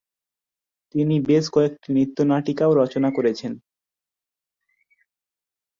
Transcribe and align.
তিনি 0.95 1.15
বেশ 1.27 1.45
কয়েকটি 1.49 1.87
নৃত্য-নাটিকাও 1.93 2.71
রচনা 2.75 3.09
করেছেন। 3.11 3.51